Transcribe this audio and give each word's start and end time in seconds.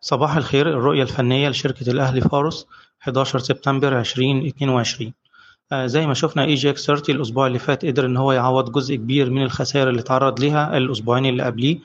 صباح 0.00 0.36
الخير 0.36 0.68
الرؤية 0.68 1.02
الفنية 1.02 1.48
لشركة 1.48 1.90
الأهلي 1.90 2.20
فارس 2.20 2.66
11 3.02 3.38
سبتمبر 3.38 4.00
2022 4.00 5.12
آه 5.72 5.86
زي 5.86 6.06
ما 6.06 6.14
شفنا 6.14 6.44
EGX 6.44 6.86
30 6.86 7.16
الأسبوع 7.16 7.46
اللي 7.46 7.58
فات 7.58 7.84
قدر 7.84 8.06
إن 8.06 8.16
هو 8.16 8.32
يعوض 8.32 8.72
جزء 8.72 8.94
كبير 8.94 9.30
من 9.30 9.42
الخسائر 9.42 9.90
اللي 9.90 10.02
تعرض 10.02 10.40
ليها 10.40 10.76
الأسبوعين 10.76 11.26
اللي 11.26 11.42
قبليه. 11.42 11.78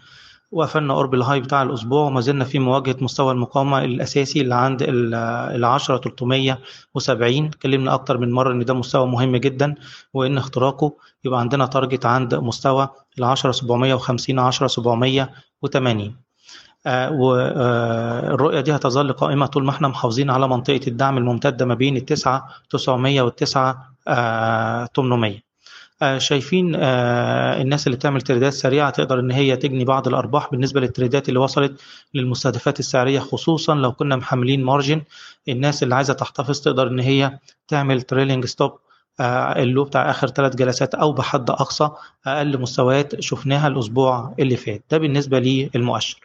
وقفلنا 0.51 0.93
قرب 0.95 1.13
ال 1.13 1.19
high 1.19 1.39
بتاع 1.39 1.61
الأسبوع 1.63 2.05
وما 2.05 2.21
زلنا 2.21 2.45
في 2.45 2.59
مواجهة 2.59 2.95
مستوى 3.01 3.31
المقاومة 3.31 3.83
الأساسي 3.83 4.41
اللي 4.41 4.55
عند 4.55 4.83
ال 4.87 5.65
10 5.65 5.97
370 5.97 7.45
اتكلمنا 7.45 7.93
أكتر 7.93 8.17
من 8.17 8.31
مرة 8.31 8.51
إن 8.51 8.65
ده 8.65 8.73
مستوى 8.73 9.07
مهم 9.07 9.35
جدا 9.35 9.75
وإن 10.13 10.37
اختراقه 10.37 10.93
يبقى 11.25 11.39
عندنا 11.39 11.65
target 11.65 12.05
عند 12.05 12.35
مستوى 12.35 12.89
ال 13.19 13.23
10 13.23 13.51
750 13.51 14.39
10 14.39 14.67
780 14.67 16.15
والرؤية 17.11 18.61
دي 18.61 18.75
هتظل 18.75 19.13
قائمة 19.13 19.45
طول 19.45 19.63
ما 19.63 19.69
إحنا 19.71 19.87
محافظين 19.87 20.29
على 20.29 20.47
منطقة 20.47 20.79
الدعم 20.87 21.17
الممتدة 21.17 21.65
ما 21.65 21.73
بين 21.73 21.97
التسعة 21.97 22.47
900 22.69 23.21
والتسعة 23.21 23.91
800 24.95 25.50
شايفين 26.17 26.75
الناس 26.75 27.87
اللي 27.87 27.97
بتعمل 27.97 28.21
trade 28.21 28.48
ات 28.48 28.53
سريعة 28.53 28.89
تقدر 28.89 29.19
إن 29.19 29.31
هي 29.31 29.55
تجني 29.55 29.85
بعض 29.85 30.07
الأرباح 30.07 30.51
بالنسبة 30.51 30.81
لل 30.81 30.93
trade 30.93 31.23
ات 31.23 31.29
اللي 31.29 31.39
وصلت 31.39 31.81
للمستهدفات 32.13 32.79
السعرية 32.79 33.19
خصوصا 33.19 33.75
لو 33.75 33.91
كنا 33.91 34.15
محملين 34.15 34.63
margin 34.63 35.01
الناس 35.49 35.83
اللي 35.83 35.95
عايزة 35.95 36.13
تحتفظ 36.13 36.61
تقدر 36.61 36.87
إن 36.87 36.99
هي 36.99 37.39
تعمل 37.67 38.01
trailing 38.01 38.45
stop 38.45 38.79
ال 39.19 39.35
low 39.35 39.83
بتاع 39.83 40.09
آخر 40.09 40.27
ثلاث 40.27 40.55
جلسات 40.55 40.95
أو 40.95 41.11
بحد 41.11 41.49
أقصى 41.49 41.89
أقل 42.25 42.61
مستويات 42.61 43.21
شفناها 43.21 43.67
الأسبوع 43.67 44.35
اللي 44.39 44.55
فات. 44.57 44.83
ده 44.91 44.97
بالنسبة 44.97 45.39
للمؤشر. 45.39 46.19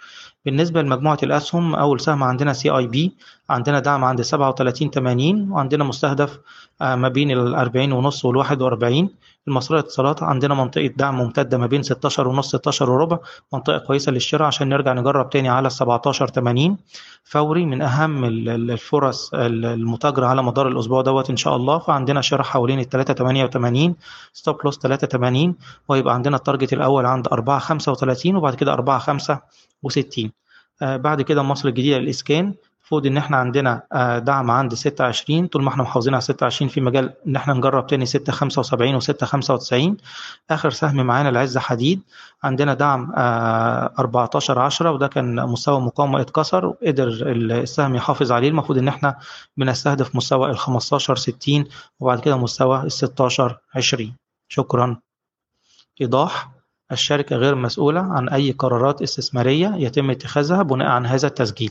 بالنسبة 0.47 0.83
لمجموعة 0.83 1.19
الاسهم 1.23 1.75
أول 1.75 2.01
سهم 2.01 2.23
عندنا 2.23 2.53
CIB 2.53 3.13
عندنا 3.51 3.81
دعم 3.81 4.05
عند 4.05 4.23
37 4.23 4.91
80 4.91 5.51
وعندنا 5.53 5.85
مستهدف 5.85 6.39
ما 6.81 7.09
بين 7.09 7.31
ال 7.31 7.55
40 7.55 7.93
ونص 7.93 8.25
وال 8.25 8.37
41 8.37 9.09
المصرية 9.49 9.81
الاتصالات 9.81 10.23
عندنا 10.23 10.55
منطقة 10.55 10.87
دعم 10.87 11.19
ممتدة 11.19 11.59
ما 11.59 11.67
بين 11.67 11.83
16 11.83 12.29
ونص 12.29 12.49
16 12.57 12.91
وربع 12.91 13.19
منطقة 13.53 13.79
كويسة 13.79 14.13
للشراء 14.13 14.47
عشان 14.47 14.69
نرجع 14.69 14.93
نجرب 14.93 15.31
تاني 15.31 15.49
على 15.49 15.71
17 15.71 16.27
80 16.27 16.77
فوري 17.29 17.67
من 17.67 17.83
أهم 17.83 18.25
الفرص 18.25 19.35
المتاجرة 19.35 20.27
على 20.27 20.43
مدار 20.43 20.69
الأسبوع 20.69 21.03
دوت 21.03 21.31
إن 21.31 21.37
شاء 21.37 21.57
الله. 21.57 21.79
فعندنا 21.79 22.21
شراء 22.21 22.43
حوالين 22.43 22.79
ال 22.81 22.89
3 22.89 23.15
88 23.15 23.95
stop 24.33 24.57
loss 24.65 24.79
3 24.79 25.07
80 25.07 25.55
ويبقى 25.89 26.15
عندنا 26.15 26.37
ال 26.37 26.42
target 26.42 26.73
الأول 26.73 27.07
عند 27.07 27.29
4 27.29 27.59
35 27.59 28.37
وبعد 28.37 28.55
كده 28.55 28.73
4 28.73 28.99
65 28.99 30.31
آه 30.83 30.97
بعد 30.97 31.23
كده 31.23 31.43
مصر 31.43 31.69
الجديدة 31.69 31.97
الإسكان 31.97 32.55
المفروض 32.87 33.07
إن 33.07 33.17
إحنا 33.17 33.37
عندنا 33.37 33.83
دعم 34.25 34.51
عند 34.51 34.75
26 34.75 35.47
طول 35.47 35.63
ما 35.63 35.69
إحنا 35.69 35.83
محافظين 35.83 36.15
على 36.15 36.21
26 36.21 36.69
في 36.69 36.81
مجال 36.81 37.13
إن 37.27 37.37
إحنا 37.37 37.55
نجرب 37.55 37.87
تاني 37.87 38.07
6 38.07 38.33
75 38.33 38.95
و 38.95 39.01
6 39.01 39.27
95 39.27 39.97
آخر 40.51 40.71
سهم 40.71 40.97
معانا 41.07 41.29
العز 41.29 41.59
حديد. 41.59 42.01
عندنا 42.45 42.75
دعم 42.75 43.13
14 43.17 44.59
10 44.59 44.91
وده 44.91 45.07
كان 45.09 45.35
مستوى 45.49 45.81
مقاومة 45.81 46.21
اتكسر 46.21 46.67
وقدر 46.67 47.09
السهم 47.09 47.95
يحافظ 47.95 48.33
عليه. 48.33 48.49
المفروض 48.49 48.79
إن 48.79 48.89
إحنا 48.89 49.17
بنستهدف 49.57 50.17
مستوى 50.17 50.51
ال 50.51 50.59
15 50.59 51.17
60 51.17 51.65
وبعد 52.01 52.21
كده 52.21 52.37
مستوى 52.37 52.83
ال 52.83 52.93
16 52.93 53.59
20 53.75 54.17
شكرا. 54.49 54.97
إيضاح 56.01 56.51
الشركة 56.93 57.37
غير 57.37 57.55
مسؤولة 57.55 58.01
عن 58.01 58.29
أي 58.29 58.51
قرارات 58.51 59.03
استثمارية 59.03 59.73
يتم 59.77 60.11
اتخاذها 60.11 60.63
بناء 60.63 60.89
عن 60.89 61.07
هذا 61.07 61.27
التسجيل. 61.29 61.71